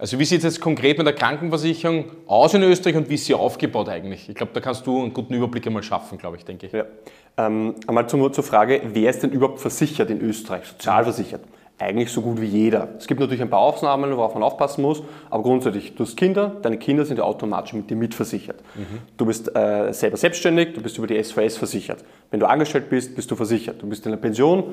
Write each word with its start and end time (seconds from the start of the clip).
Also 0.00 0.18
wie 0.18 0.24
sieht 0.24 0.38
es 0.38 0.44
jetzt 0.44 0.60
konkret 0.62 0.96
mit 0.96 1.06
der 1.06 1.14
Krankenversicherung 1.14 2.06
aus 2.26 2.54
in 2.54 2.62
Österreich 2.62 2.96
und 2.96 3.10
wie 3.10 3.16
ist 3.16 3.26
sie 3.26 3.34
aufgebaut 3.34 3.90
eigentlich? 3.90 4.30
Ich 4.30 4.34
glaube, 4.34 4.52
da 4.54 4.60
kannst 4.60 4.86
du 4.86 4.98
einen 4.98 5.12
guten 5.12 5.34
Überblick 5.34 5.66
einmal 5.66 5.82
schaffen, 5.82 6.16
glaube 6.16 6.38
ich, 6.38 6.44
denke 6.46 6.66
ich. 6.68 6.72
Ja. 6.72 6.86
Ähm, 7.36 7.74
einmal 7.86 8.08
zur, 8.08 8.32
zur 8.32 8.42
Frage, 8.42 8.80
wer 8.94 9.10
ist 9.10 9.22
denn 9.22 9.30
überhaupt 9.30 9.60
versichert 9.60 10.08
in 10.08 10.22
Österreich, 10.22 10.64
sozialversichert? 10.64 11.42
Eigentlich 11.78 12.10
so 12.10 12.22
gut 12.22 12.40
wie 12.40 12.46
jeder. 12.46 12.88
Es 12.96 13.06
gibt 13.06 13.20
natürlich 13.20 13.42
ein 13.42 13.50
paar 13.50 13.60
Ausnahmen, 13.60 14.16
worauf 14.16 14.32
man 14.32 14.42
aufpassen 14.42 14.80
muss, 14.80 15.02
aber 15.28 15.42
grundsätzlich, 15.42 15.94
du 15.94 16.04
hast 16.04 16.16
Kinder, 16.16 16.56
deine 16.62 16.78
Kinder 16.78 17.04
sind 17.04 17.18
ja 17.18 17.24
automatisch 17.24 17.74
mit 17.74 17.90
dir 17.90 17.96
mitversichert. 17.96 18.62
Mhm. 18.76 19.00
Du 19.18 19.26
bist 19.26 19.54
äh, 19.54 19.92
selber 19.92 20.16
selbstständig, 20.16 20.72
du 20.72 20.80
bist 20.80 20.96
über 20.96 21.08
die 21.08 21.22
SVS 21.22 21.58
versichert. 21.58 22.04
Wenn 22.30 22.40
du 22.40 22.48
angestellt 22.48 22.88
bist, 22.88 23.14
bist 23.14 23.30
du 23.30 23.36
versichert. 23.36 23.82
Du 23.82 23.86
bist 23.86 24.06
in 24.06 24.12
der 24.12 24.18
Pension, 24.18 24.64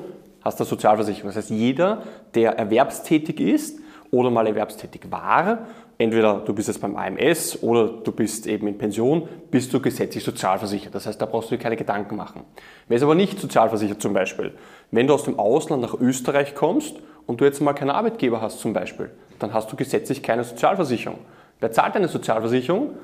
hast 0.42 0.58
eine 0.58 0.66
Sozialversicherung. 0.66 1.28
Das 1.28 1.36
heißt, 1.36 1.50
jeder, 1.50 2.02
der 2.34 2.58
erwerbstätig 2.58 3.40
ist 3.40 3.80
oder 4.10 4.30
mal 4.30 4.46
erwerbstätig 4.46 5.02
war, 5.10 5.66
entweder 5.98 6.40
du 6.40 6.54
bist 6.54 6.68
jetzt 6.68 6.80
beim 6.80 6.96
AMS 6.96 7.62
oder 7.62 7.88
du 7.88 8.12
bist 8.12 8.46
eben 8.46 8.66
in 8.68 8.78
Pension, 8.78 9.28
bist 9.50 9.72
du 9.74 9.80
gesetzlich 9.80 10.24
sozialversichert. 10.24 10.94
Das 10.94 11.06
heißt, 11.06 11.20
da 11.20 11.26
brauchst 11.26 11.50
du 11.50 11.56
dir 11.56 11.62
keine 11.62 11.76
Gedanken 11.76 12.16
machen. 12.16 12.42
Wer 12.86 12.96
ist 12.96 13.02
aber 13.02 13.14
nicht 13.14 13.38
sozialversichert 13.40 14.00
zum 14.00 14.12
Beispiel, 14.12 14.54
wenn 14.90 15.06
du 15.06 15.14
aus 15.14 15.24
dem 15.24 15.38
Ausland 15.38 15.82
nach 15.82 15.94
Österreich 15.94 16.54
kommst 16.54 16.96
und 17.26 17.40
du 17.40 17.44
jetzt 17.44 17.60
mal 17.60 17.74
keinen 17.74 17.90
Arbeitgeber 17.90 18.40
hast 18.40 18.60
zum 18.60 18.72
Beispiel, 18.72 19.10
dann 19.38 19.52
hast 19.52 19.70
du 19.70 19.76
gesetzlich 19.76 20.22
keine 20.22 20.44
Sozialversicherung. 20.44 21.18
Wer 21.60 21.72
zahlt 21.72 21.96
eine 21.96 22.08
Sozialversicherung? 22.08 22.94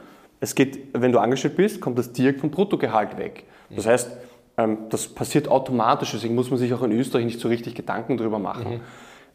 Es 0.41 0.55
geht, 0.55 0.89
wenn 0.93 1.13
du 1.13 1.19
angestellt 1.19 1.57
bist, 1.57 1.81
kommt 1.81 1.99
das 1.99 2.13
direkt 2.13 2.41
vom 2.41 2.51
Bruttogehalt 2.51 3.19
weg. 3.19 3.45
Das 3.71 3.87
heißt, 3.87 4.11
ähm, 4.57 4.79
das 4.91 5.09
passiert 5.09 5.49
automatisch, 5.49 6.13
deswegen 6.13 6.35
muss 6.35 6.51
man 6.51 6.59
sich 6.59 6.73
auch 6.75 6.83
in 6.83 6.93
Österreich 6.93 7.25
nicht 7.25 7.41
so 7.41 7.49
richtig 7.49 7.75
Gedanken 7.75 8.17
darüber 8.17 8.39
machen. 8.39 8.75
Mhm. 8.75 8.81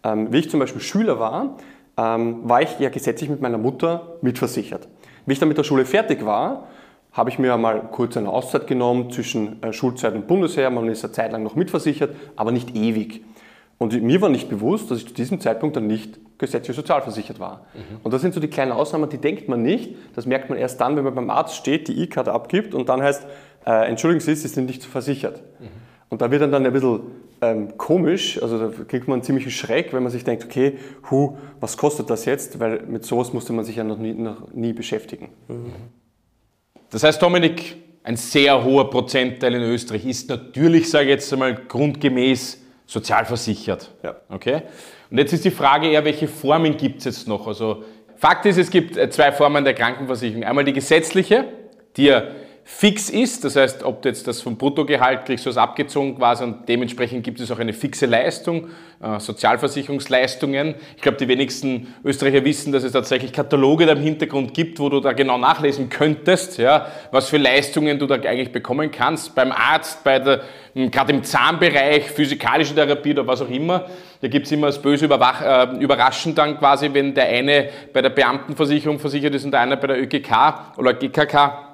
Ähm, 0.03 0.31
wie 0.31 0.39
ich 0.39 0.49
zum 0.49 0.59
Beispiel 0.59 0.81
Schüler 0.81 1.19
war, 1.19 1.57
ähm, 1.97 2.47
war 2.47 2.61
ich 2.61 2.79
ja 2.79 2.89
gesetzlich 2.89 3.29
mit 3.29 3.41
meiner 3.41 3.57
Mutter 3.57 4.17
mitversichert. 4.21 4.87
Wie 5.25 5.33
ich 5.33 5.39
dann 5.39 5.49
mit 5.49 5.57
der 5.57 5.63
Schule 5.63 5.85
fertig 5.85 6.25
war, 6.25 6.67
habe 7.11 7.29
ich 7.29 7.39
mir 7.39 7.57
mal 7.57 7.81
kurz 7.91 8.15
eine 8.17 8.29
Auszeit 8.29 8.67
genommen 8.67 9.11
zwischen 9.11 9.61
äh, 9.63 9.73
Schulzeit 9.73 10.13
und 10.13 10.27
Bundesheer. 10.27 10.69
Man 10.69 10.87
ist 10.87 11.03
eine 11.03 11.11
Zeit 11.11 11.31
lang 11.31 11.43
noch 11.43 11.55
mitversichert, 11.55 12.15
aber 12.35 12.51
nicht 12.51 12.75
ewig. 12.75 13.23
Und 13.77 13.99
mir 14.01 14.21
war 14.21 14.29
nicht 14.29 14.49
bewusst, 14.49 14.91
dass 14.91 14.99
ich 14.99 15.07
zu 15.07 15.13
diesem 15.13 15.39
Zeitpunkt 15.39 15.75
dann 15.75 15.87
nicht 15.87 16.19
gesetzlich 16.37 16.75
sozialversichert 16.75 17.39
war. 17.39 17.65
Mhm. 17.73 17.99
Und 18.03 18.13
das 18.13 18.21
sind 18.21 18.33
so 18.33 18.39
die 18.39 18.49
kleinen 18.49 18.71
Ausnahmen, 18.71 19.09
die 19.09 19.17
denkt 19.17 19.47
man 19.47 19.61
nicht. 19.61 19.95
Das 20.15 20.25
merkt 20.25 20.49
man 20.49 20.57
erst 20.57 20.79
dann, 20.81 20.95
wenn 20.95 21.03
man 21.03 21.15
beim 21.15 21.29
Arzt 21.29 21.55
steht, 21.55 21.87
die 21.87 22.01
E-Karte 22.01 22.31
abgibt 22.31 22.73
und 22.73 22.89
dann 22.89 23.01
heißt, 23.01 23.25
äh, 23.65 23.87
entschuldigen 23.87 24.21
Sie, 24.21 24.35
Sie 24.35 24.47
sind 24.47 24.65
nicht 24.65 24.83
versichert. 24.83 25.41
Mhm. 25.59 25.67
Und 26.09 26.21
da 26.21 26.31
wird 26.31 26.41
dann, 26.41 26.51
dann 26.51 26.65
ein 26.65 26.73
bisschen 26.73 27.01
ähm, 27.41 27.77
komisch, 27.77 28.41
also 28.41 28.57
da 28.57 28.83
kriegt 28.85 29.07
man 29.07 29.15
einen 29.15 29.23
ziemlichen 29.23 29.51
Schreck, 29.51 29.93
wenn 29.93 30.03
man 30.03 30.11
sich 30.11 30.23
denkt, 30.23 30.45
okay, 30.45 30.77
hu, 31.09 31.37
was 31.59 31.77
kostet 31.77 32.09
das 32.09 32.25
jetzt? 32.25 32.59
Weil 32.59 32.83
mit 32.87 33.05
sowas 33.05 33.33
musste 33.33 33.53
man 33.53 33.65
sich 33.65 33.77
ja 33.77 33.83
noch 33.83 33.97
nie, 33.97 34.13
noch 34.13 34.51
nie 34.53 34.73
beschäftigen. 34.73 35.29
Mhm. 35.47 35.73
Das 36.89 37.03
heißt, 37.03 37.21
Dominik, 37.21 37.77
ein 38.03 38.17
sehr 38.17 38.63
hoher 38.63 38.89
Prozentteil 38.89 39.53
in 39.55 39.61
Österreich 39.61 40.05
ist 40.05 40.29
natürlich, 40.29 40.89
sage 40.89 41.05
ich 41.05 41.11
jetzt 41.11 41.31
einmal, 41.31 41.55
grundgemäß 41.55 42.61
sozialversichert. 42.85 43.91
Ja. 44.03 44.15
Okay? 44.29 44.63
Und 45.11 45.17
jetzt 45.17 45.33
ist 45.33 45.45
die 45.45 45.51
Frage 45.51 45.87
eher, 45.87 46.03
welche 46.05 46.27
Formen 46.27 46.75
gibt 46.75 46.99
es 46.99 47.05
jetzt 47.05 47.27
noch? 47.27 47.47
Also 47.47 47.83
Fakt 48.15 48.45
ist, 48.45 48.57
es 48.57 48.69
gibt 48.69 48.97
äh, 48.97 49.09
zwei 49.09 49.31
Formen 49.31 49.63
der 49.63 49.73
Krankenversicherung. 49.73 50.43
Einmal 50.43 50.65
die 50.65 50.73
gesetzliche, 50.73 51.45
die 51.95 52.05
ja 52.05 52.23
fix 52.71 53.09
ist. 53.09 53.43
Das 53.43 53.55
heißt, 53.55 53.83
ob 53.83 54.03
du 54.03 54.09
jetzt 54.09 54.27
das 54.27 54.41
vom 54.41 54.55
Bruttogehalt 54.55 55.25
kriegst, 55.25 55.45
es 55.47 55.57
abgezogen 55.57 56.15
quasi 56.15 56.43
und 56.43 56.69
dementsprechend 56.69 57.23
gibt 57.23 57.39
es 57.41 57.51
auch 57.51 57.59
eine 57.59 57.73
fixe 57.73 58.05
Leistung, 58.05 58.67
äh, 59.01 59.19
Sozialversicherungsleistungen. 59.19 60.75
Ich 60.95 61.01
glaube, 61.01 61.17
die 61.17 61.27
wenigsten 61.27 61.93
Österreicher 62.05 62.45
wissen, 62.45 62.71
dass 62.71 62.83
es 62.83 62.93
tatsächlich 62.93 63.33
Kataloge 63.33 63.85
da 63.85 63.93
im 63.93 64.01
Hintergrund 64.01 64.53
gibt, 64.53 64.79
wo 64.79 64.87
du 64.87 65.01
da 65.01 65.13
genau 65.13 65.37
nachlesen 65.37 65.89
könntest, 65.89 66.57
ja, 66.59 66.85
was 67.11 67.27
für 67.27 67.37
Leistungen 67.37 67.97
du 67.97 68.05
da 68.05 68.15
eigentlich 68.15 68.51
bekommen 68.51 68.91
kannst. 68.91 69.35
Beim 69.35 69.51
Arzt, 69.51 70.03
bei 70.03 70.19
der, 70.19 70.43
hm, 70.73 70.91
gerade 70.91 71.11
im 71.11 71.23
Zahnbereich, 71.23 72.11
physikalische 72.11 72.75
Therapie 72.75 73.11
oder 73.11 73.25
was 73.25 73.41
auch 73.41 73.49
immer. 73.49 73.87
Da 74.21 74.27
gibt 74.27 74.45
es 74.45 74.51
immer 74.51 74.67
das 74.67 74.81
böse 74.81 75.05
Überwach, 75.05 75.41
äh, 75.41 75.75
Überraschen 75.79 76.35
dann 76.35 76.57
quasi, 76.57 76.93
wenn 76.93 77.13
der 77.15 77.25
eine 77.25 77.69
bei 77.91 78.01
der 78.01 78.11
Beamtenversicherung 78.11 78.99
versichert 78.99 79.33
ist 79.33 79.43
und 79.43 79.51
der 79.51 79.61
eine 79.61 79.75
bei 79.75 79.87
der 79.87 80.01
ÖGK 80.01 80.77
oder 80.77 80.93
GKK 80.93 81.68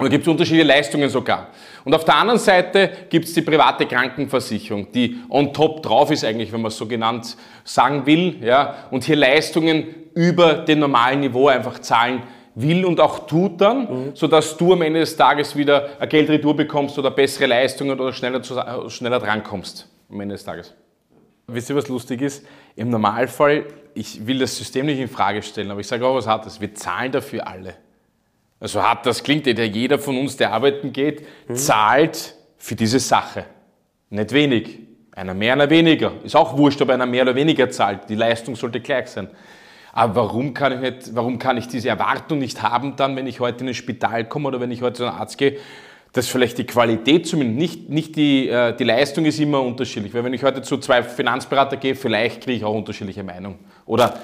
und 0.00 0.06
da 0.06 0.08
gibt 0.08 0.22
es 0.22 0.28
unterschiedliche 0.28 0.66
Leistungen 0.66 1.10
sogar. 1.10 1.48
Und 1.84 1.94
auf 1.94 2.06
der 2.06 2.16
anderen 2.16 2.40
Seite 2.40 2.90
gibt 3.10 3.26
es 3.26 3.34
die 3.34 3.42
private 3.42 3.84
Krankenversicherung, 3.84 4.90
die 4.92 5.18
on 5.28 5.52
top 5.52 5.82
drauf 5.82 6.10
ist 6.10 6.24
eigentlich, 6.24 6.50
wenn 6.52 6.62
man 6.62 6.70
es 6.70 6.78
so 6.78 6.86
genannt 6.86 7.36
sagen 7.64 8.06
will, 8.06 8.36
ja, 8.42 8.76
und 8.90 9.04
hier 9.04 9.16
Leistungen 9.16 9.86
über 10.14 10.54
dem 10.54 10.78
normalen 10.78 11.20
Niveau 11.20 11.48
einfach 11.48 11.80
zahlen 11.80 12.22
will 12.54 12.86
und 12.86 12.98
auch 12.98 13.26
tut 13.26 13.60
dann, 13.60 13.80
mhm. 13.80 14.10
sodass 14.14 14.56
du 14.56 14.72
am 14.72 14.80
Ende 14.80 15.00
des 15.00 15.14
Tages 15.16 15.54
wieder 15.54 15.90
eine 15.98 16.08
Geldretour 16.08 16.56
bekommst 16.56 16.98
oder 16.98 17.10
bessere 17.10 17.44
Leistungen 17.46 18.00
oder 18.00 18.14
schneller, 18.14 18.42
zu, 18.42 18.58
schneller 18.88 19.18
drankommst 19.18 19.86
am 20.10 20.18
Ende 20.18 20.34
des 20.34 20.44
Tages. 20.44 20.72
Wisst 21.46 21.68
ihr, 21.68 21.76
was 21.76 21.88
lustig 21.88 22.22
ist? 22.22 22.46
Im 22.74 22.88
Normalfall, 22.88 23.66
ich 23.92 24.26
will 24.26 24.38
das 24.38 24.56
System 24.56 24.86
nicht 24.86 24.98
in 24.98 25.08
Frage 25.08 25.42
stellen, 25.42 25.70
aber 25.70 25.80
ich 25.80 25.86
sage 25.88 26.06
auch 26.06 26.14
was 26.14 26.26
Hartes, 26.26 26.58
wir 26.58 26.74
zahlen 26.74 27.12
dafür 27.12 27.46
alle. 27.46 27.74
Also 28.60 28.82
hart 28.82 29.06
das 29.06 29.22
klingt, 29.22 29.46
jeder 29.46 29.98
von 29.98 30.18
uns, 30.18 30.36
der 30.36 30.52
arbeiten 30.52 30.92
geht, 30.92 31.26
mhm. 31.48 31.56
zahlt 31.56 32.34
für 32.58 32.76
diese 32.76 33.00
Sache. 33.00 33.46
Nicht 34.10 34.32
wenig. 34.32 34.78
Einer 35.12 35.34
mehr, 35.34 35.54
einer 35.54 35.70
weniger. 35.70 36.12
Ist 36.22 36.36
auch 36.36 36.56
wurscht, 36.56 36.80
ob 36.82 36.90
einer 36.90 37.06
mehr 37.06 37.22
oder 37.22 37.34
weniger 37.34 37.70
zahlt. 37.70 38.08
Die 38.08 38.14
Leistung 38.14 38.54
sollte 38.54 38.80
gleich 38.80 39.08
sein. 39.08 39.28
Aber 39.92 40.14
warum 40.16 40.54
kann 40.54 40.72
ich, 40.72 40.80
nicht, 40.80 41.14
warum 41.14 41.38
kann 41.38 41.56
ich 41.56 41.66
diese 41.66 41.88
Erwartung 41.88 42.38
nicht 42.38 42.62
haben, 42.62 42.94
dann, 42.96 43.16
wenn 43.16 43.26
ich 43.26 43.40
heute 43.40 43.64
in 43.64 43.68
ein 43.68 43.74
Spital 43.74 44.24
komme 44.26 44.48
oder 44.48 44.60
wenn 44.60 44.70
ich 44.70 44.82
heute 44.82 44.98
zu 44.98 45.06
einem 45.06 45.16
Arzt 45.16 45.36
gehe, 45.36 45.56
dass 46.12 46.28
vielleicht 46.28 46.58
die 46.58 46.64
Qualität 46.64 47.26
zumindest, 47.26 47.58
nicht, 47.58 47.88
nicht 47.88 48.16
die, 48.16 48.48
äh, 48.48 48.76
die 48.76 48.84
Leistung 48.84 49.24
ist 49.24 49.38
immer 49.40 49.62
unterschiedlich. 49.62 50.12
Weil 50.14 50.24
wenn 50.24 50.34
ich 50.34 50.42
heute 50.42 50.62
zu 50.62 50.78
zwei 50.78 51.02
Finanzberater 51.02 51.76
gehe, 51.76 51.94
vielleicht 51.94 52.42
kriege 52.42 52.58
ich 52.58 52.64
auch 52.64 52.74
unterschiedliche 52.74 53.22
Meinungen. 53.22 53.58
Oder 53.86 54.18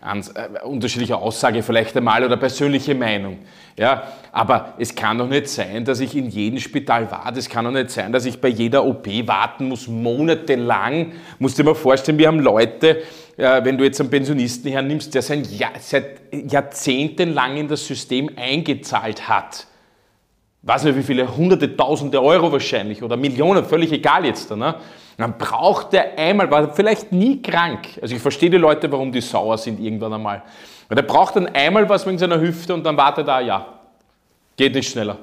Ans, 0.00 0.28
äh, 0.28 0.48
unterschiedliche 0.64 1.16
Aussage 1.16 1.62
vielleicht 1.62 1.96
einmal 1.96 2.24
oder 2.24 2.36
persönliche 2.36 2.94
Meinung. 2.94 3.38
Ja, 3.76 4.04
aber 4.32 4.74
es 4.78 4.94
kann 4.94 5.18
doch 5.18 5.28
nicht 5.28 5.48
sein, 5.48 5.84
dass 5.84 6.00
ich 6.00 6.16
in 6.16 6.28
jedem 6.28 6.58
Spital 6.58 7.10
warte. 7.10 7.38
Es 7.38 7.48
kann 7.48 7.64
doch 7.64 7.70
nicht 7.70 7.90
sein, 7.90 8.12
dass 8.12 8.24
ich 8.24 8.40
bei 8.40 8.48
jeder 8.48 8.84
OP 8.84 9.06
warten 9.26 9.68
muss, 9.68 9.86
monatelang. 9.86 11.12
Musst 11.38 11.58
dir 11.58 11.64
mal 11.64 11.74
vorstellen, 11.74 12.18
wir 12.18 12.26
haben 12.26 12.40
Leute, 12.40 13.02
äh, 13.36 13.64
wenn 13.64 13.78
du 13.78 13.84
jetzt 13.84 14.00
einen 14.00 14.10
Pensionisten 14.10 14.70
hernimmst, 14.70 15.14
der 15.14 15.22
sein 15.22 15.44
Jahr, 15.44 15.72
seit 15.78 16.20
Jahrzehnten 16.32 17.32
lang 17.32 17.56
in 17.56 17.68
das 17.68 17.86
System 17.86 18.30
eingezahlt 18.36 19.28
hat. 19.28 19.67
Weiß 20.62 20.84
nicht 20.84 20.96
wie 20.96 21.02
viele, 21.02 21.36
hunderte, 21.36 21.76
tausende 21.76 22.22
Euro 22.22 22.50
wahrscheinlich 22.50 23.02
oder 23.02 23.16
Millionen, 23.16 23.64
völlig 23.64 23.92
egal 23.92 24.24
jetzt. 24.24 24.50
Ne? 24.50 24.74
Dann 25.16 25.38
braucht 25.38 25.94
er 25.94 26.18
einmal, 26.18 26.50
war 26.50 26.74
vielleicht 26.74 27.12
nie 27.12 27.40
krank. 27.40 27.98
Also 28.02 28.14
ich 28.14 28.22
verstehe 28.22 28.50
die 28.50 28.56
Leute, 28.56 28.90
warum 28.90 29.12
die 29.12 29.20
sauer 29.20 29.56
sind 29.56 29.80
irgendwann 29.80 30.14
einmal. 30.14 30.42
Weil 30.88 30.96
der 30.96 31.02
braucht 31.02 31.36
dann 31.36 31.46
einmal 31.48 31.88
was 31.88 32.06
wegen 32.06 32.18
seiner 32.18 32.40
Hüfte 32.40 32.74
und 32.74 32.84
dann 32.84 32.96
wartet 32.96 33.28
er, 33.28 33.40
ja, 33.40 33.66
geht 34.56 34.74
nicht 34.74 34.90
schneller. 34.90 35.18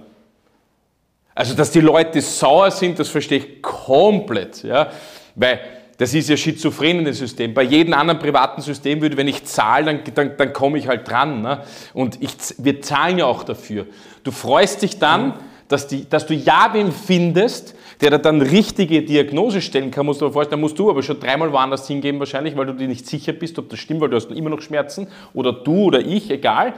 Also, 1.33 1.53
dass 1.53 1.69
die 1.69 1.81
Leute 1.81 2.21
sauer 2.21 2.71
sind, 2.71 2.97
das 2.97 3.09
verstehe 3.09 3.39
ich 3.39 3.61
komplett. 3.61 4.63
Ja? 4.63 4.89
Weil 5.35 5.59
das 5.97 6.13
ist 6.13 6.29
ja 6.29 6.35
schizophren 6.35 6.99
in 6.99 7.05
dem 7.05 7.13
System. 7.13 7.53
Bei 7.53 7.63
jedem 7.63 7.93
anderen 7.93 8.19
privaten 8.19 8.61
System 8.61 9.01
würde, 9.01 9.15
wenn 9.15 9.27
ich 9.27 9.45
zahle, 9.45 9.85
dann, 9.85 9.99
dann, 10.13 10.37
dann 10.37 10.53
komme 10.53 10.77
ich 10.77 10.87
halt 10.87 11.09
dran. 11.09 11.41
Ne? 11.41 11.61
Und 11.93 12.21
ich, 12.21 12.31
wir 12.57 12.81
zahlen 12.81 13.17
ja 13.17 13.25
auch 13.25 13.43
dafür. 13.43 13.85
Du 14.23 14.31
freust 14.31 14.81
dich 14.81 14.99
dann, 14.99 15.33
dass, 15.67 15.87
die, 15.87 16.07
dass 16.09 16.25
du 16.27 16.33
ja 16.33 16.69
wen 16.73 16.91
findest, 16.91 17.75
der 18.01 18.11
da 18.11 18.17
dann 18.17 18.41
richtige 18.41 19.03
Diagnose 19.03 19.61
stellen 19.61 19.89
kann, 19.89 20.05
musst 20.05 20.19
du 20.19 20.25
dir 20.25 20.33
vorstellen, 20.33 20.59
musst 20.59 20.77
du 20.77 20.89
aber 20.89 21.01
schon 21.01 21.19
dreimal 21.19 21.51
woanders 21.53 21.87
hingehen 21.87 22.19
wahrscheinlich, 22.19 22.57
weil 22.57 22.65
du 22.65 22.73
dir 22.73 22.89
nicht 22.89 23.07
sicher 23.07 23.31
bist, 23.31 23.57
ob 23.57 23.69
das 23.69 23.79
stimmt, 23.79 24.01
weil 24.01 24.09
du 24.09 24.17
hast 24.17 24.29
immer 24.31 24.49
noch 24.49 24.61
Schmerzen 24.61 25.07
oder 25.33 25.53
du 25.53 25.85
oder 25.85 26.01
ich, 26.01 26.29
egal. 26.29 26.73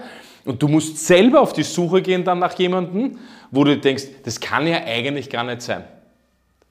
Und 0.46 0.62
du 0.62 0.68
musst 0.68 1.06
selber 1.06 1.42
auf 1.42 1.54
die 1.54 1.64
Suche 1.64 2.02
gehen 2.02 2.24
dann 2.24 2.40
nach 2.40 2.58
jemandem, 2.58 3.18
wo 3.50 3.64
du 3.64 3.78
denkst, 3.78 4.04
das 4.24 4.40
kann 4.40 4.68
ja 4.68 4.84
eigentlich 4.86 5.30
gar 5.30 5.44
nicht 5.44 5.62
sein. 5.64 5.84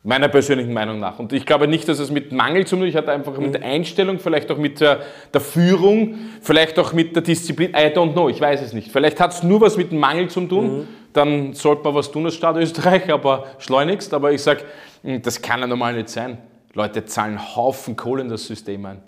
Meiner 0.07 0.29
persönlichen 0.29 0.73
Meinung 0.73 1.01
nach. 1.01 1.19
Und 1.19 1.33
ich 1.33 1.45
glaube 1.45 1.67
nicht, 1.67 1.89
dass 1.89 1.99
es 1.99 2.11
mit 2.11 2.31
Mangel 2.31 2.67
zu 2.67 2.77
tun 2.77 2.95
hat, 2.95 3.09
einfach 3.09 3.37
mit 3.39 3.55
der 3.55 3.63
Einstellung, 3.63 4.19
vielleicht 4.19 4.51
auch 4.51 4.57
mit 4.57 4.81
der, 4.81 5.01
der, 5.35 5.41
Führung, 5.41 6.15
vielleicht 6.41 6.79
auch 6.79 6.93
mit 6.93 7.17
der 7.17 7.23
Disziplin. 7.23 7.71
I 7.71 7.93
don't 7.93 8.13
know, 8.13 8.29
ich 8.29 8.41
weiß 8.41 8.63
es 8.63 8.73
nicht. 8.73 8.93
Vielleicht 8.93 9.21
hat 9.21 9.33
es 9.33 9.43
nur 9.43 9.61
was 9.61 9.77
mit 9.77 9.91
dem 9.91 9.99
Mangel 9.99 10.29
zu 10.29 10.43
tun. 10.43 10.79
Mhm 10.79 10.89
dann 11.17 11.55
sollte 11.55 11.83
man 11.85 11.95
was 11.95 12.11
tun 12.11 12.27
als 12.27 12.35
Staat 12.35 12.57
Österreich, 12.57 13.11
aber 13.11 13.47
schleunigst. 13.59 14.13
Aber 14.13 14.33
ich 14.33 14.43
sage, 14.43 14.65
hm, 15.03 15.23
das 15.23 15.41
kann 15.41 15.61
ja 15.61 15.67
normal 15.67 15.95
nicht 15.95 16.11
sein. 16.11 16.39
Leute 16.75 17.05
zahlen 17.07 17.57
Haufen 17.57 17.97
Kohle 17.97 18.23
in 18.23 18.29
das 18.29 18.47
System 18.47 18.85
ein. 18.85 19.03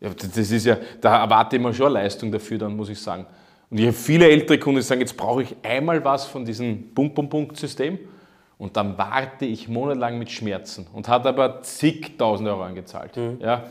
Ja, 0.00 0.10
das 0.14 0.50
ist 0.50 0.64
ja, 0.64 0.78
da 1.00 1.22
erwarte 1.22 1.56
ich 1.56 1.62
mir 1.62 1.74
schon 1.74 1.92
Leistung 1.92 2.32
dafür, 2.32 2.58
dann 2.58 2.74
muss 2.74 2.88
ich 2.88 3.00
sagen. 3.00 3.26
Und 3.70 3.78
ich 3.78 3.86
habe 3.86 3.92
viele 3.92 4.28
ältere 4.28 4.58
Kunden, 4.58 4.80
die 4.80 4.82
sagen, 4.82 5.00
jetzt 5.00 5.16
brauche 5.16 5.42
ich 5.42 5.54
einmal 5.62 6.02
was 6.04 6.26
von 6.26 6.44
diesem 6.44 6.92
Punkt-Punkt-Punkt-System 6.94 7.98
und 8.62 8.76
dann 8.76 8.96
warte 8.96 9.44
ich 9.44 9.66
monatelang 9.66 10.20
mit 10.20 10.30
Schmerzen 10.30 10.86
und 10.92 11.08
hat 11.08 11.26
aber 11.26 11.62
zigtausend 11.62 12.48
Euro 12.48 12.62
angezahlt. 12.62 13.16
Mhm. 13.16 13.38
Ja. 13.40 13.64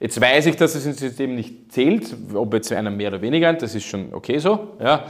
Jetzt 0.00 0.20
weiß 0.20 0.46
ich, 0.46 0.56
dass 0.56 0.74
es 0.74 0.84
im 0.84 0.94
System 0.94 1.36
nicht 1.36 1.70
zählt, 1.70 2.12
ob 2.34 2.52
jetzt 2.52 2.72
einer 2.72 2.90
mehr 2.90 3.10
oder 3.10 3.22
weniger, 3.22 3.52
das 3.52 3.76
ist 3.76 3.84
schon 3.84 4.12
okay 4.12 4.38
so. 4.38 4.72
Ja. 4.80 5.04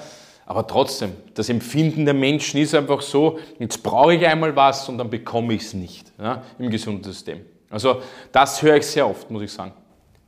Aber 0.45 0.67
trotzdem, 0.67 1.13
das 1.33 1.49
Empfinden 1.49 2.05
der 2.05 2.13
Menschen 2.13 2.61
ist 2.61 2.75
einfach 2.75 3.01
so, 3.01 3.39
jetzt 3.59 3.83
brauche 3.83 4.13
ich 4.13 4.27
einmal 4.27 4.55
was 4.55 4.87
und 4.91 4.99
dann 4.99 5.09
bekomme 5.09 5.55
ich 5.55 5.63
es 5.63 5.73
nicht 5.73 6.13
ja, 6.21 6.43
im 6.59 6.69
Gesundheitssystem. 6.69 7.41
Also 7.71 8.03
das 8.33 8.61
höre 8.61 8.77
ich 8.77 8.87
sehr 8.87 9.09
oft, 9.09 9.31
muss 9.31 9.45
ich 9.45 9.51
sagen. 9.51 9.73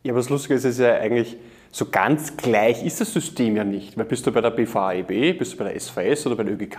Ja, 0.02 0.12
aber 0.12 0.20
das 0.20 0.30
Lustige 0.30 0.54
ist, 0.54 0.64
es 0.64 0.76
ist 0.76 0.80
ja 0.80 0.94
eigentlich, 0.94 1.36
so 1.74 1.86
ganz 1.86 2.36
gleich 2.36 2.86
ist 2.86 3.00
das 3.00 3.12
System 3.12 3.56
ja 3.56 3.64
nicht. 3.64 3.98
Weil 3.98 4.04
bist 4.04 4.24
du 4.24 4.30
bei 4.30 4.40
der 4.40 4.50
BVAEB, 4.50 5.36
bist 5.36 5.54
du 5.54 5.56
bei 5.56 5.72
der 5.72 5.80
SVS 5.80 6.24
oder 6.28 6.36
bei 6.36 6.44
der 6.44 6.54
ÖGK, 6.54 6.78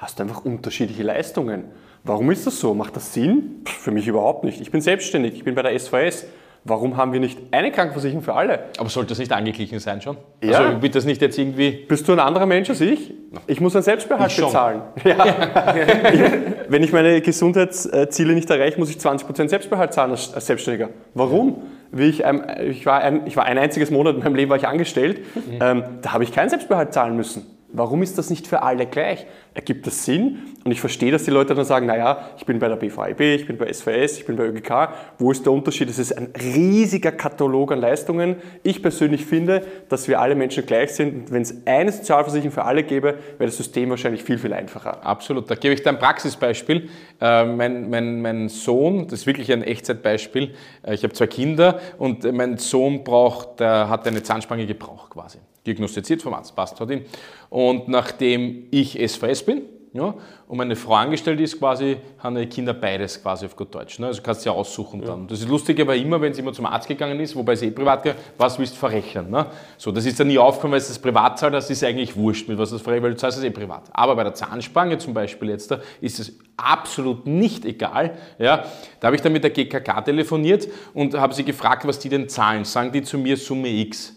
hast 0.00 0.18
du 0.18 0.24
einfach 0.24 0.44
unterschiedliche 0.44 1.04
Leistungen. 1.04 1.66
Warum 2.02 2.28
ist 2.32 2.44
das 2.44 2.58
so? 2.58 2.74
Macht 2.74 2.96
das 2.96 3.14
Sinn? 3.14 3.62
Pff, 3.64 3.72
für 3.72 3.90
mich 3.92 4.08
überhaupt 4.08 4.42
nicht. 4.42 4.60
Ich 4.60 4.72
bin 4.72 4.80
selbstständig, 4.80 5.34
ich 5.34 5.44
bin 5.44 5.54
bei 5.54 5.62
der 5.62 5.78
SVS. 5.78 6.26
Warum 6.64 6.96
haben 6.96 7.12
wir 7.12 7.20
nicht 7.20 7.38
eine 7.52 7.70
Krankenversicherung 7.70 8.22
für 8.22 8.34
alle? 8.34 8.64
Aber 8.78 8.88
sollte 8.88 9.10
das 9.10 9.18
nicht 9.18 9.30
angeglichen 9.30 9.78
sein 9.78 10.00
schon? 10.00 10.16
Ja. 10.42 10.58
Also 10.58 10.82
wird 10.82 10.96
das 10.96 11.04
nicht 11.04 11.20
jetzt 11.22 11.38
irgendwie. 11.38 11.70
Bist 11.70 12.08
du 12.08 12.12
ein 12.12 12.20
anderer 12.20 12.46
Mensch 12.46 12.68
als 12.68 12.80
ich? 12.80 13.14
Ich 13.46 13.60
muss 13.60 13.76
einen 13.76 13.84
Selbstbehalt 13.84 14.32
ich 14.32 14.44
bezahlen. 14.44 14.82
Ja. 15.04 15.24
Wenn 16.68 16.82
ich 16.82 16.92
meine 16.92 17.20
Gesundheitsziele 17.20 18.32
nicht 18.34 18.50
erreiche, 18.50 18.78
muss 18.78 18.90
ich 18.90 18.96
20% 18.96 19.48
Selbstbehalt 19.48 19.92
zahlen 19.92 20.10
als 20.10 20.46
Selbstständiger. 20.46 20.88
Warum? 21.14 21.62
Wie 21.92 22.04
ich, 22.04 22.24
ich, 22.60 22.86
war 22.86 23.00
ein, 23.00 23.26
ich 23.26 23.36
war 23.36 23.44
ein 23.44 23.58
einziges 23.58 23.90
Monat 23.90 24.16
in 24.16 24.22
meinem 24.22 24.34
Leben 24.34 24.50
war 24.50 24.56
ich 24.56 24.66
angestellt, 24.66 25.20
mhm. 25.34 25.58
ähm, 25.60 25.84
da 26.00 26.14
habe 26.14 26.24
ich 26.24 26.32
keinen 26.32 26.48
Selbstbehalt 26.48 26.94
zahlen 26.94 27.16
müssen. 27.16 27.46
Warum 27.74 28.02
ist 28.02 28.18
das 28.18 28.30
nicht 28.30 28.46
für 28.46 28.62
alle 28.62 28.86
gleich? 28.86 29.26
Ergibt 29.54 29.86
das 29.86 30.04
Sinn? 30.04 30.38
Und 30.64 30.72
ich 30.72 30.80
verstehe, 30.80 31.10
dass 31.10 31.24
die 31.24 31.30
Leute 31.30 31.54
dann 31.54 31.64
sagen, 31.64 31.86
naja, 31.86 32.30
ich 32.38 32.46
bin 32.46 32.58
bei 32.58 32.68
der 32.68 32.76
BVIB, 32.76 33.20
ich 33.20 33.46
bin 33.46 33.58
bei 33.58 33.70
SVS, 33.70 34.18
ich 34.18 34.24
bin 34.24 34.36
bei 34.36 34.44
ÖGK. 34.44 34.88
Wo 35.18 35.30
ist 35.30 35.44
der 35.44 35.52
Unterschied? 35.52 35.90
Es 35.90 35.98
ist 35.98 36.16
ein 36.16 36.32
riesiger 36.40 37.12
Katalog 37.12 37.72
an 37.72 37.80
Leistungen. 37.80 38.36
Ich 38.62 38.80
persönlich 38.80 39.26
finde, 39.26 39.62
dass 39.88 40.08
wir 40.08 40.20
alle 40.20 40.34
Menschen 40.34 40.64
gleich 40.64 40.92
sind. 40.94 41.30
Wenn 41.30 41.42
es 41.42 41.54
eine 41.66 41.92
Sozialversicherung 41.92 42.52
für 42.52 42.64
alle 42.64 42.84
gäbe, 42.84 43.18
wäre 43.38 43.46
das 43.46 43.56
System 43.56 43.90
wahrscheinlich 43.90 44.22
viel, 44.22 44.38
viel 44.38 44.52
einfacher. 44.52 45.04
Absolut. 45.04 45.50
Da 45.50 45.54
gebe 45.54 45.74
ich 45.74 45.82
dir 45.82 45.90
ein 45.90 45.98
Praxisbeispiel. 45.98 46.88
Äh, 47.20 47.44
mein, 47.44 47.90
mein, 47.90 48.22
mein 48.22 48.48
Sohn, 48.48 49.08
das 49.08 49.20
ist 49.20 49.26
wirklich 49.26 49.52
ein 49.52 49.62
Echtzeitbeispiel. 49.62 50.54
Äh, 50.82 50.94
ich 50.94 51.02
habe 51.02 51.12
zwei 51.12 51.26
Kinder 51.26 51.80
und 51.98 52.30
mein 52.32 52.56
Sohn 52.56 53.04
braucht, 53.04 53.60
der 53.60 53.88
hat 53.88 54.06
eine 54.06 54.22
Zahnspange 54.22 54.66
gebraucht 54.66 55.10
quasi 55.10 55.38
diagnostiziert 55.66 56.22
vom 56.22 56.34
Arzt, 56.34 56.54
passt, 56.56 56.80
hat 56.80 56.90
ihn. 56.90 57.04
Und 57.50 57.88
nachdem 57.88 58.66
ich 58.70 58.98
SVS 58.98 59.41
bin, 59.44 59.62
ja, 59.94 60.14
und 60.48 60.56
meine 60.56 60.74
Frau 60.74 60.94
angestellt 60.94 61.38
ist 61.40 61.58
quasi, 61.58 61.98
haben 62.18 62.34
die 62.34 62.46
Kinder 62.46 62.72
beides 62.72 63.20
quasi 63.20 63.44
auf 63.44 63.54
gut 63.54 63.74
Deutsch. 63.74 63.98
Ne? 63.98 64.06
Also 64.06 64.22
kannst 64.22 64.42
du 64.42 64.48
ja 64.48 64.56
aussuchen 64.56 65.00
ja. 65.00 65.08
dann. 65.08 65.28
Das 65.28 65.40
ist 65.40 65.48
lustig, 65.50 65.78
aber 65.80 65.94
immer, 65.94 66.18
wenn 66.18 66.32
sie 66.32 66.40
immer 66.40 66.54
zum 66.54 66.64
Arzt 66.64 66.88
gegangen 66.88 67.20
ist, 67.20 67.36
wobei 67.36 67.54
sie 67.56 67.66
eh 67.66 67.70
privat 67.72 68.02
geht, 68.02 68.14
was 68.38 68.58
willst 68.58 68.72
du 68.72 68.78
verrechnen? 68.78 69.30
Ne? 69.30 69.46
So, 69.76 69.92
das 69.92 70.06
ist 70.06 70.18
dann 70.18 70.28
nie 70.28 70.38
aufgekommen, 70.38 70.72
weil 70.72 70.78
es 70.78 70.88
das 70.88 70.98
privat 70.98 71.38
zahlt, 71.38 71.52
das 71.52 71.68
ist 71.68 71.84
eigentlich 71.84 72.16
wurscht, 72.16 72.48
mit 72.48 72.56
was 72.56 72.70
das 72.70 72.80
verrechnet, 72.80 73.04
weil 73.04 73.10
du 73.10 73.16
zahlst 73.18 73.36
es 73.36 73.44
eh 73.44 73.50
privat. 73.50 73.82
Aber 73.92 74.16
bei 74.16 74.24
der 74.24 74.32
Zahnspange 74.32 74.96
zum 74.96 75.12
Beispiel 75.12 75.50
jetzt, 75.50 75.70
da 75.70 75.80
ist 76.00 76.20
es 76.20 76.38
absolut 76.56 77.26
nicht 77.26 77.66
egal. 77.66 78.16
Ja? 78.38 78.64
Da 78.98 79.08
habe 79.08 79.16
ich 79.16 79.20
dann 79.20 79.32
mit 79.34 79.44
der 79.44 79.50
GKK 79.50 80.00
telefoniert 80.06 80.68
und 80.94 81.12
habe 81.12 81.34
sie 81.34 81.44
gefragt, 81.44 81.86
was 81.86 81.98
die 81.98 82.08
denn 82.08 82.30
zahlen. 82.30 82.64
Sagen 82.64 82.92
die 82.92 83.02
zu 83.02 83.18
mir 83.18 83.36
Summe 83.36 83.68
X. 83.68 84.16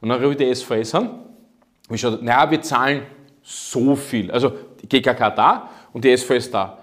Und 0.00 0.10
dann 0.10 0.22
rufe 0.22 0.32
ich 0.32 0.36
die 0.36 0.54
SVS 0.54 0.94
an. 0.94 1.08
Und 1.88 1.94
ich 1.96 2.00
schaue, 2.00 2.20
naja, 2.22 2.48
wir 2.48 2.62
zahlen 2.62 3.02
so 3.42 3.96
viel. 3.96 4.30
Also 4.30 4.52
die 4.82 4.88
GKK 4.88 5.30
da 5.30 5.70
und 5.92 6.04
die 6.04 6.16
SVS 6.16 6.50
da. 6.50 6.78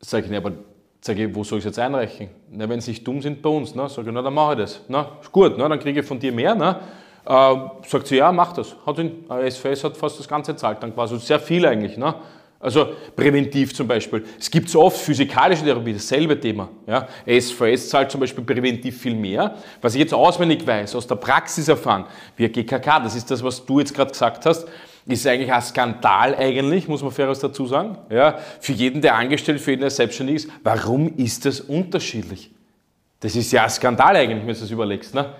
Sag 0.00 0.24
ich, 0.24 0.30
ne, 0.30 0.36
aber 0.36 0.52
sag 1.00 1.18
ich, 1.18 1.34
wo 1.34 1.44
soll 1.44 1.58
ich 1.58 1.64
es 1.64 1.70
jetzt 1.70 1.78
einreichen? 1.78 2.28
Na, 2.50 2.68
wenn 2.68 2.80
sie 2.80 2.92
nicht 2.92 3.06
dumm 3.06 3.20
sind 3.20 3.42
bei 3.42 3.50
uns, 3.50 3.74
ne? 3.74 3.88
sage 3.88 4.08
ich, 4.08 4.14
na, 4.14 4.22
dann 4.22 4.34
mache 4.34 4.52
ich 4.54 4.58
das. 4.60 4.80
Na, 4.88 5.18
ist 5.20 5.32
gut, 5.32 5.56
ne? 5.56 5.68
dann 5.68 5.78
kriege 5.78 6.00
ich 6.00 6.06
von 6.06 6.18
dir 6.18 6.32
mehr. 6.32 6.54
Ne? 6.54 6.78
Äh, 7.26 7.54
sagt 7.86 8.06
sie, 8.06 8.16
ja, 8.16 8.30
mach 8.32 8.52
das. 8.52 8.74
Hat 8.86 8.98
ihn, 8.98 9.24
SVS 9.28 9.84
hat 9.84 9.96
fast 9.96 10.18
das 10.18 10.28
Ganze 10.28 10.54
zahlt, 10.56 10.82
dann 10.82 10.94
quasi 10.94 11.18
sehr 11.18 11.40
viel 11.40 11.66
eigentlich. 11.66 11.96
Ne? 11.96 12.14
Also 12.60 12.88
präventiv 13.14 13.72
zum 13.72 13.86
Beispiel. 13.86 14.24
Es 14.38 14.50
gibt 14.50 14.68
so 14.68 14.82
oft 14.82 14.96
physikalische 14.96 15.64
Therapie, 15.64 15.92
dasselbe 15.92 16.38
Thema. 16.40 16.68
Ja. 16.86 17.06
SVS 17.24 17.88
zahlt 17.88 18.10
zum 18.10 18.20
Beispiel 18.20 18.42
präventiv 18.42 19.00
viel 19.00 19.14
mehr. 19.14 19.54
Was 19.80 19.94
ich 19.94 20.00
jetzt 20.00 20.12
auswendig 20.12 20.66
weiß, 20.66 20.96
aus 20.96 21.06
der 21.06 21.14
Praxis 21.14 21.68
erfahren, 21.68 22.06
wie 22.36 22.48
GKK, 22.48 23.00
das 23.00 23.14
ist 23.14 23.30
das, 23.30 23.44
was 23.44 23.64
du 23.64 23.78
jetzt 23.78 23.94
gerade 23.94 24.10
gesagt 24.10 24.44
hast, 24.44 24.66
ist 25.08 25.26
eigentlich 25.26 25.52
ein 25.52 25.62
Skandal 25.62 26.34
eigentlich, 26.34 26.86
muss 26.86 27.02
man 27.02 27.10
faires 27.10 27.40
dazu 27.40 27.66
sagen. 27.66 27.98
Ja. 28.10 28.38
Für 28.60 28.72
jeden, 28.72 29.00
der 29.00 29.16
angestellt, 29.16 29.60
für 29.60 29.70
jeden, 29.70 29.80
der 29.80 29.90
selbstständig 29.90 30.36
ist. 30.36 30.50
Warum 30.62 31.16
ist 31.16 31.44
das 31.46 31.60
unterschiedlich? 31.60 32.50
Das 33.20 33.34
ist 33.34 33.50
ja 33.50 33.64
ein 33.64 33.70
Skandal 33.70 34.14
eigentlich, 34.16 34.46
wenn 34.46 34.54
du 34.54 34.60
das 34.60 34.70
überlegst. 34.70 35.14
Ne? 35.14 35.34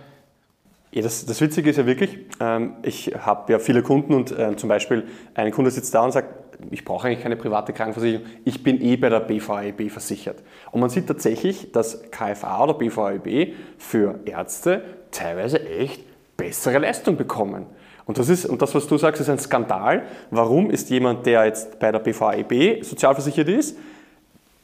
Ja, 0.90 1.02
das, 1.02 1.26
das 1.26 1.40
Witzige 1.40 1.70
ist 1.70 1.76
ja 1.76 1.86
wirklich, 1.86 2.18
ähm, 2.40 2.76
ich 2.82 3.12
habe 3.18 3.52
ja 3.52 3.58
viele 3.58 3.82
Kunden 3.82 4.14
und 4.14 4.32
äh, 4.32 4.56
zum 4.56 4.70
Beispiel 4.70 5.04
ein 5.34 5.52
Kunde 5.52 5.70
sitzt 5.70 5.94
da 5.94 6.02
und 6.02 6.12
sagt, 6.12 6.56
ich 6.70 6.84
brauche 6.84 7.06
eigentlich 7.06 7.22
keine 7.22 7.36
private 7.36 7.72
Krankenversicherung, 7.72 8.26
ich 8.44 8.62
bin 8.62 8.80
eh 8.80 8.96
bei 8.96 9.10
der 9.10 9.20
BVAEB 9.20 9.90
versichert. 9.90 10.42
Und 10.72 10.80
man 10.80 10.90
sieht 10.90 11.06
tatsächlich, 11.06 11.70
dass 11.72 12.10
KFA 12.10 12.64
oder 12.64 12.74
BVAEB 12.74 13.54
für 13.76 14.18
Ärzte 14.24 14.82
teilweise 15.10 15.64
echt 15.68 16.02
bessere 16.36 16.78
Leistung 16.78 17.16
bekommen. 17.16 17.66
Und 18.08 18.16
das, 18.16 18.31
ist, 18.31 18.46
und 18.46 18.62
das, 18.62 18.75
was 18.75 18.87
du 18.87 18.96
sagst, 18.96 19.20
ist 19.20 19.28
ein 19.28 19.38
Skandal. 19.38 20.05
Warum 20.31 20.70
ist 20.70 20.88
jemand, 20.88 21.26
der 21.26 21.44
jetzt 21.44 21.78
bei 21.78 21.93
der 21.93 21.99
BVAEB 21.99 22.82
sozialversichert 22.82 23.49
ist, 23.49 23.76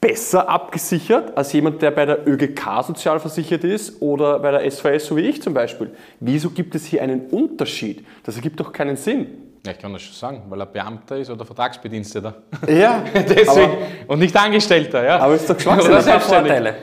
besser 0.00 0.48
abgesichert 0.48 1.36
als 1.36 1.52
jemand, 1.52 1.82
der 1.82 1.90
bei 1.90 2.06
der 2.06 2.26
ÖGK 2.26 2.82
sozialversichert 2.82 3.64
ist 3.64 4.00
oder 4.00 4.38
bei 4.38 4.50
der 4.50 4.70
SVS, 4.70 5.04
so 5.04 5.16
wie 5.18 5.20
ich 5.20 5.42
zum 5.42 5.52
Beispiel? 5.52 5.90
Wieso 6.20 6.48
gibt 6.48 6.74
es 6.74 6.86
hier 6.86 7.02
einen 7.02 7.26
Unterschied? 7.26 8.06
Das 8.22 8.34
ergibt 8.36 8.60
doch 8.60 8.72
keinen 8.72 8.96
Sinn. 8.96 9.26
Ja, 9.66 9.72
ich 9.72 9.78
kann 9.78 9.92
das 9.92 10.00
schon 10.00 10.14
sagen, 10.14 10.42
weil 10.48 10.60
er 10.60 10.66
Beamter 10.66 11.18
ist 11.18 11.28
oder 11.28 11.44
Vertragsbediensteter. 11.44 12.34
Ja. 12.66 13.04
Deswegen, 13.14 13.72
und 14.06 14.20
nicht 14.20 14.34
Angestellter. 14.34 15.04
Ja. 15.04 15.18
Aber 15.18 15.34
ist 15.34 15.50
doch 15.50 15.56
Geschmackssache. 15.56 15.92
Das 15.92 16.10
hat 16.10 16.22
Vorteile. 16.22 16.76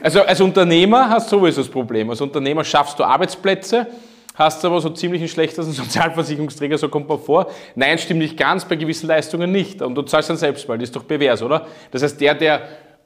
Also 0.00 0.22
als 0.22 0.40
Unternehmer 0.40 1.10
hast 1.10 1.30
du 1.32 1.38
sowieso 1.38 1.60
das 1.60 1.70
Problem. 1.70 2.08
Als 2.10 2.20
Unternehmer 2.20 2.62
schaffst 2.62 3.00
du 3.00 3.04
Arbeitsplätze, 3.04 3.88
hast 4.34 4.64
aber 4.64 4.80
so 4.80 4.90
ziemlich 4.90 5.22
einen 5.22 5.28
schlechtesten 5.28 5.72
Sozialversicherungsträger, 5.72 6.76
so 6.76 6.88
kommt 6.88 7.08
man 7.08 7.20
vor. 7.20 7.50
Nein, 7.74 7.98
stimmt 7.98 8.20
nicht 8.20 8.36
ganz, 8.36 8.64
bei 8.64 8.76
gewissen 8.76 9.06
Leistungen 9.06 9.50
nicht. 9.50 9.80
Und 9.80 9.94
du 9.94 10.02
zahlst 10.02 10.30
dann 10.30 10.36
selbst 10.36 10.68
mal, 10.68 10.76
das 10.76 10.88
ist 10.88 10.96
doch 10.96 11.06
pervers, 11.06 11.42
oder? 11.42 11.66
Das 11.90 12.02
heißt, 12.02 12.20
der, 12.20 12.34
der 12.34 12.62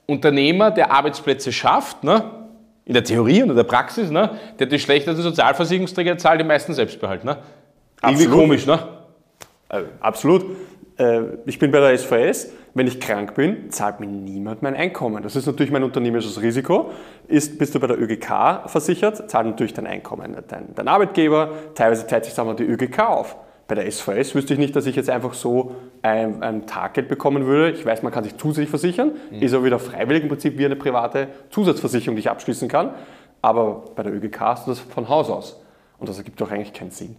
Unternehmer, 0.07 0.71
der 0.71 0.91
Arbeitsplätze 0.91 1.53
schafft, 1.53 2.03
ne, 2.03 2.25
in 2.87 2.95
der 2.95 3.05
Theorie 3.05 3.43
und 3.43 3.51
in 3.51 3.57
der 3.57 3.65
Praxis, 3.65 4.11
ne, 4.11 4.39
der 4.59 4.67
die 4.67 4.79
schlechtesten 4.79 5.23
Sozialversicherungsträger 5.23 6.17
zahlt, 6.17 6.41
die 6.41 6.45
meisten 6.45 6.73
Selbstbehalt. 6.73 7.25
Ne? 7.25 7.37
Irgendwie 8.03 8.27
komisch, 8.27 8.65
ne? 8.65 8.79
Äh, 9.69 9.83
absolut. 10.01 10.47
Äh, 10.99 11.23
ich 11.47 11.59
bin 11.59 11.71
bei 11.71 11.81
der 11.81 11.97
SVS. 11.97 12.53
Wenn 12.75 12.87
ich 12.87 13.01
krank 13.01 13.35
bin, 13.35 13.71
zahlt 13.71 13.99
mir 13.99 14.07
niemand 14.07 14.63
mein 14.63 14.77
Einkommen. 14.77 15.23
Das 15.23 15.35
ist 15.35 15.47
natürlich 15.47 15.73
mein 15.73 15.83
unternehmerisches 15.83 16.41
Risiko. 16.41 16.91
Ist, 17.27 17.59
bist 17.59 17.75
du 17.75 17.81
bei 17.81 17.87
der 17.87 18.01
ÖGK 18.01 18.69
versichert, 18.69 19.29
zahlt 19.31 19.47
natürlich 19.47 19.75
dein 19.75 19.87
Einkommen 19.87 20.37
dein, 20.47 20.75
dein 20.75 20.87
Arbeitgeber. 20.87 21.53
Teilweise 21.75 22.07
teilt 22.07 22.27
sich 22.27 22.35
dann 22.35 22.57
die 22.57 22.65
ÖGK 22.65 23.01
auf. 23.01 23.37
Bei 23.67 23.75
der 23.75 23.91
SVS 23.91 24.35
wüsste 24.35 24.55
ich 24.55 24.59
nicht, 24.59 24.77
dass 24.77 24.87
ich 24.87 24.97
jetzt 24.97 25.11
einfach 25.11 25.35
so 25.35 25.75
ein, 26.03 26.43
ein 26.43 26.67
Taggeld 26.67 27.09
bekommen 27.09 27.47
würde. 27.47 27.73
Ich 27.73 27.85
weiß, 27.85 28.03
man 28.03 28.13
kann 28.13 28.25
sich 28.25 28.37
zusätzlich 28.37 28.71
versichern, 28.71 29.13
mhm. 29.31 29.43
ist 29.43 29.53
aber 29.53 29.65
wieder 29.65 29.79
freiwillig 29.79 30.23
im 30.23 30.29
Prinzip 30.29 30.57
wie 30.57 30.65
eine 30.65 30.77
private 30.77 31.29
Zusatzversicherung, 31.51 32.17
die 32.17 32.21
ich 32.21 32.31
abschließen 32.31 32.69
kann. 32.69 32.93
Aber 33.43 33.85
bei 33.95 34.03
der 34.03 34.15
ÖGK 34.15 34.41
hast 34.41 34.67
du 34.67 34.71
das 34.71 34.81
von 34.81 35.09
Haus 35.09 35.29
aus. 35.29 35.61
Und 35.99 36.09
das 36.09 36.17
ergibt 36.17 36.41
doch 36.41 36.51
eigentlich 36.51 36.73
keinen 36.73 36.93
Sinn. 36.93 37.17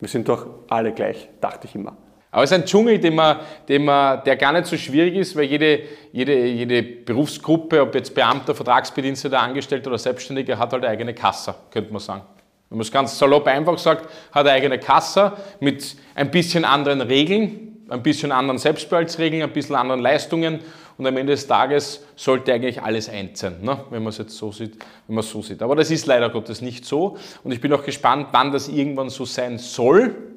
Wir 0.00 0.08
sind 0.08 0.28
doch 0.28 0.46
alle 0.68 0.92
gleich, 0.92 1.28
dachte 1.40 1.66
ich 1.66 1.74
immer. 1.74 1.96
Aber 2.34 2.42
es 2.42 2.50
ist 2.50 2.56
ein 2.56 2.64
Dschungel, 2.64 2.98
den 2.98 3.14
man, 3.14 3.36
den 3.68 3.84
man, 3.84 4.24
der 4.24 4.34
gar 4.34 4.52
nicht 4.52 4.66
so 4.66 4.76
schwierig 4.76 5.14
ist, 5.14 5.36
weil 5.36 5.44
jede, 5.44 5.82
jede, 6.10 6.46
jede 6.46 6.82
Berufsgruppe, 6.82 7.80
ob 7.80 7.94
jetzt 7.94 8.12
Beamter, 8.12 8.56
Vertragsbediensteter, 8.56 9.38
Angestellter 9.38 9.86
oder 9.86 9.98
Selbstständiger, 9.98 10.58
hat 10.58 10.72
halt 10.72 10.82
eine 10.82 10.90
eigene 10.90 11.14
Kasse, 11.14 11.54
könnte 11.70 11.92
man 11.92 12.00
sagen. 12.00 12.22
Wenn 12.70 12.78
man 12.78 12.82
es 12.82 12.90
ganz 12.90 13.16
salopp 13.16 13.46
einfach 13.46 13.78
sagt, 13.78 14.08
hat 14.32 14.46
eine 14.48 14.50
eigene 14.50 14.80
Kasse 14.80 15.34
mit 15.60 15.94
ein 16.16 16.32
bisschen 16.32 16.64
anderen 16.64 17.02
Regeln, 17.02 17.76
ein 17.88 18.02
bisschen 18.02 18.32
anderen 18.32 18.58
Selbstbehaltsregeln, 18.58 19.44
ein 19.44 19.52
bisschen 19.52 19.76
anderen 19.76 20.00
Leistungen 20.00 20.58
und 20.98 21.06
am 21.06 21.16
Ende 21.16 21.34
des 21.34 21.46
Tages 21.46 22.04
sollte 22.16 22.52
eigentlich 22.52 22.82
alles 22.82 23.08
eins 23.08 23.38
sein, 23.38 23.62
ne? 23.62 23.78
wenn 23.90 24.02
man 24.02 24.10
es 24.10 24.18
jetzt 24.18 24.36
so 24.36 24.50
sieht, 24.50 24.76
wenn 25.06 25.14
man 25.14 25.22
so 25.22 25.40
sieht. 25.40 25.62
Aber 25.62 25.76
das 25.76 25.88
ist 25.92 26.06
leider 26.06 26.30
Gottes 26.30 26.62
nicht 26.62 26.84
so 26.84 27.16
und 27.44 27.52
ich 27.52 27.60
bin 27.60 27.72
auch 27.72 27.84
gespannt, 27.84 28.30
wann 28.32 28.50
das 28.50 28.66
irgendwann 28.66 29.08
so 29.08 29.24
sein 29.24 29.58
soll? 29.58 30.33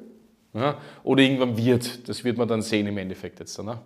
Oder 1.02 1.22
irgendwann 1.22 1.56
wird. 1.56 2.08
Das 2.08 2.24
wird 2.24 2.36
man 2.36 2.48
dann 2.48 2.62
sehen 2.62 2.86
im 2.86 2.98
Endeffekt 2.98 3.40
jetzt. 3.40 3.58
Ne? 3.62 3.78